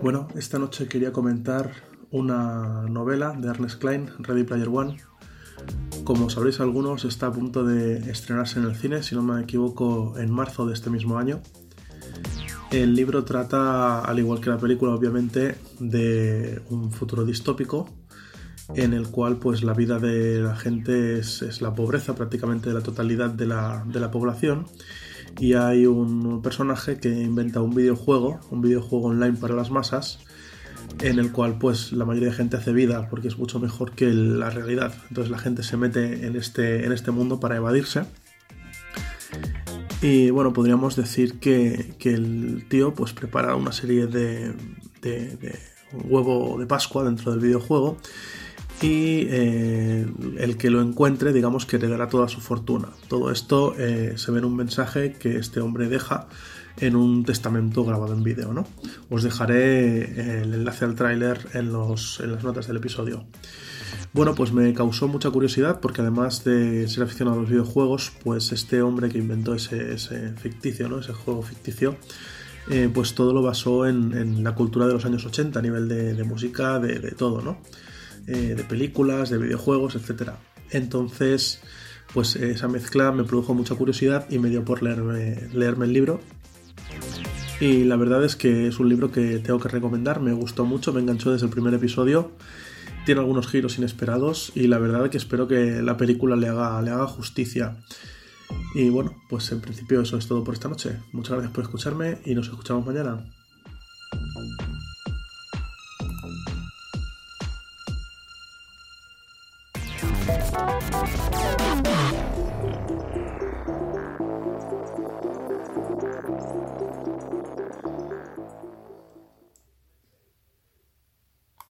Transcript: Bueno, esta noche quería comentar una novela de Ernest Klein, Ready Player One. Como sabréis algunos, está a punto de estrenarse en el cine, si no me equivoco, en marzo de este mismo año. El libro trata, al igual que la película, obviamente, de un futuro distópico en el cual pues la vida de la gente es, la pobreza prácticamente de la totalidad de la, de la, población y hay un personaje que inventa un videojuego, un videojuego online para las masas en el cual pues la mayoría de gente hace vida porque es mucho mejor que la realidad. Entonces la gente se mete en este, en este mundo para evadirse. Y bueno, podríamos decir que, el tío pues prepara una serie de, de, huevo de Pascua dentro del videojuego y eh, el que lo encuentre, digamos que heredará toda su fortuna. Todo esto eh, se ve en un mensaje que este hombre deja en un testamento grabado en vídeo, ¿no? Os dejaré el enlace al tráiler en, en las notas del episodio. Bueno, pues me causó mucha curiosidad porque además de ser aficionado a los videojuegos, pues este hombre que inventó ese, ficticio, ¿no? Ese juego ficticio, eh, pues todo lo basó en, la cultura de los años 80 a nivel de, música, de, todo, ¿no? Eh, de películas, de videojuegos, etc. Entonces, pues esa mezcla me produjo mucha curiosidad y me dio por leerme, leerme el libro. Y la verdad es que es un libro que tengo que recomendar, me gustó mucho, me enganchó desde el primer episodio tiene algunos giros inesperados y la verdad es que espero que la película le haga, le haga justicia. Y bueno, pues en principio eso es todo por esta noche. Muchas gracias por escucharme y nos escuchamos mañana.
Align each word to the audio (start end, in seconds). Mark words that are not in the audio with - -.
Bueno, 0.00 0.28
esta 0.36 0.58
noche 0.58 0.88
quería 0.88 1.12
comentar 1.12 1.72
una 2.10 2.82
novela 2.88 3.32
de 3.38 3.48
Ernest 3.48 3.78
Klein, 3.80 4.10
Ready 4.18 4.44
Player 4.44 4.68
One. 4.68 4.96
Como 6.04 6.30
sabréis 6.30 6.60
algunos, 6.60 7.04
está 7.04 7.26
a 7.26 7.32
punto 7.32 7.64
de 7.64 7.98
estrenarse 8.10 8.58
en 8.58 8.64
el 8.64 8.74
cine, 8.74 9.02
si 9.02 9.14
no 9.14 9.22
me 9.22 9.40
equivoco, 9.42 10.18
en 10.18 10.30
marzo 10.30 10.66
de 10.66 10.72
este 10.72 10.90
mismo 10.90 11.18
año. 11.18 11.40
El 12.70 12.94
libro 12.94 13.24
trata, 13.24 14.00
al 14.00 14.18
igual 14.18 14.40
que 14.40 14.50
la 14.50 14.58
película, 14.58 14.92
obviamente, 14.94 15.56
de 15.78 16.62
un 16.70 16.90
futuro 16.90 17.24
distópico 17.24 17.88
en 18.74 18.92
el 18.94 19.08
cual 19.08 19.36
pues 19.36 19.62
la 19.62 19.74
vida 19.74 19.98
de 19.98 20.40
la 20.40 20.56
gente 20.56 21.18
es, 21.18 21.60
la 21.60 21.74
pobreza 21.74 22.14
prácticamente 22.14 22.68
de 22.68 22.74
la 22.74 22.80
totalidad 22.80 23.30
de 23.30 23.46
la, 23.46 23.84
de 23.86 24.00
la, 24.00 24.10
población 24.10 24.66
y 25.38 25.54
hay 25.54 25.86
un 25.86 26.42
personaje 26.42 26.98
que 26.98 27.08
inventa 27.08 27.60
un 27.60 27.74
videojuego, 27.74 28.40
un 28.50 28.62
videojuego 28.62 29.08
online 29.08 29.36
para 29.38 29.54
las 29.54 29.70
masas 29.70 30.20
en 31.00 31.18
el 31.18 31.32
cual 31.32 31.58
pues 31.58 31.92
la 31.92 32.04
mayoría 32.04 32.28
de 32.28 32.34
gente 32.34 32.56
hace 32.56 32.72
vida 32.72 33.08
porque 33.08 33.28
es 33.28 33.38
mucho 33.38 33.58
mejor 33.58 33.92
que 33.92 34.12
la 34.12 34.50
realidad. 34.50 34.94
Entonces 35.08 35.30
la 35.30 35.38
gente 35.38 35.62
se 35.62 35.76
mete 35.76 36.26
en 36.26 36.36
este, 36.36 36.84
en 36.84 36.92
este 36.92 37.10
mundo 37.10 37.40
para 37.40 37.56
evadirse. 37.56 38.04
Y 40.00 40.30
bueno, 40.30 40.52
podríamos 40.52 40.96
decir 40.96 41.38
que, 41.38 41.94
el 42.02 42.66
tío 42.68 42.92
pues 42.94 43.12
prepara 43.12 43.54
una 43.54 43.72
serie 43.72 44.06
de, 44.08 44.52
de, 45.00 45.58
huevo 45.92 46.58
de 46.58 46.66
Pascua 46.66 47.04
dentro 47.04 47.30
del 47.30 47.40
videojuego 47.40 47.98
y 48.82 49.26
eh, 49.30 50.06
el 50.38 50.56
que 50.56 50.70
lo 50.70 50.82
encuentre, 50.82 51.32
digamos 51.32 51.66
que 51.66 51.76
heredará 51.76 52.08
toda 52.08 52.28
su 52.28 52.40
fortuna. 52.40 52.88
Todo 53.08 53.30
esto 53.30 53.74
eh, 53.78 54.14
se 54.16 54.32
ve 54.32 54.40
en 54.40 54.44
un 54.44 54.56
mensaje 54.56 55.12
que 55.12 55.36
este 55.36 55.60
hombre 55.60 55.88
deja 55.88 56.26
en 56.78 56.96
un 56.96 57.24
testamento 57.24 57.84
grabado 57.84 58.14
en 58.14 58.22
vídeo, 58.22 58.52
¿no? 58.52 58.66
Os 59.10 59.22
dejaré 59.22 60.40
el 60.42 60.54
enlace 60.54 60.84
al 60.84 60.94
tráiler 60.94 61.38
en, 61.52 61.68
en 61.68 62.32
las 62.32 62.44
notas 62.44 62.66
del 62.66 62.78
episodio. 62.78 63.24
Bueno, 64.14 64.34
pues 64.34 64.52
me 64.52 64.74
causó 64.74 65.08
mucha 65.08 65.30
curiosidad 65.30 65.80
porque 65.80 66.02
además 66.02 66.44
de 66.44 66.86
ser 66.88 67.04
aficionado 67.04 67.38
a 67.38 67.40
los 67.40 67.50
videojuegos, 67.50 68.12
pues 68.22 68.52
este 68.52 68.82
hombre 68.82 69.08
que 69.08 69.18
inventó 69.18 69.54
ese, 69.54 69.96
ficticio, 70.36 70.88
¿no? 70.88 70.98
Ese 70.98 71.14
juego 71.14 71.42
ficticio, 71.42 71.96
eh, 72.68 72.90
pues 72.92 73.14
todo 73.14 73.32
lo 73.32 73.42
basó 73.42 73.86
en, 73.86 74.44
la 74.44 74.54
cultura 74.54 74.86
de 74.86 74.92
los 74.92 75.06
años 75.06 75.24
80 75.24 75.58
a 75.58 75.62
nivel 75.62 75.88
de, 75.88 76.24
música, 76.24 76.78
de, 76.78 77.12
todo, 77.12 77.40
¿no? 77.40 77.58
Eh, 78.26 78.54
de 78.56 78.64
películas, 78.64 79.30
de 79.30 79.38
videojuegos, 79.38 79.96
etc. 79.96 80.32
Entonces, 80.70 81.60
pues 82.14 82.36
esa 82.36 82.68
mezcla 82.68 83.12
me 83.12 83.24
produjo 83.24 83.54
mucha 83.54 83.74
curiosidad 83.74 84.26
y 84.30 84.38
me 84.38 84.48
dio 84.48 84.64
por 84.64 84.82
leerme, 84.82 85.48
leerme 85.52 85.86
el 85.86 85.92
libro. 85.92 86.20
Y 87.60 87.84
la 87.84 87.96
verdad 87.96 88.24
es 88.24 88.34
que 88.34 88.66
es 88.66 88.80
un 88.80 88.88
libro 88.88 89.12
que 89.12 89.38
tengo 89.38 89.60
que 89.60 89.68
recomendar, 89.68 90.20
me 90.20 90.32
gustó 90.32 90.64
mucho, 90.64 90.92
me 90.92 91.00
enganchó 91.00 91.32
desde 91.32 91.46
el 91.46 91.52
primer 91.52 91.74
episodio 91.74 92.32
tiene 93.04 93.20
algunos 93.20 93.48
giros 93.48 93.78
inesperados 93.78 94.52
y 94.54 94.66
la 94.68 94.78
verdad 94.78 95.04
es 95.04 95.10
que 95.10 95.18
espero 95.18 95.48
que 95.48 95.82
la 95.82 95.96
película 95.96 96.36
le 96.36 96.48
haga, 96.48 96.80
le 96.82 96.90
haga 96.90 97.06
justicia. 97.06 97.78
Y 98.74 98.90
bueno, 98.90 99.16
pues 99.28 99.50
en 99.52 99.60
principio 99.60 100.00
eso 100.00 100.16
es 100.16 100.26
todo 100.26 100.44
por 100.44 100.54
esta 100.54 100.68
noche. 100.68 101.00
Muchas 101.12 101.32
gracias 101.32 101.52
por 101.52 101.64
escucharme 101.64 102.18
y 102.24 102.34
nos 102.34 102.48
escuchamos 102.48 102.86
mañana. 102.86 103.24